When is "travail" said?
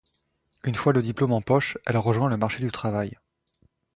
2.71-3.19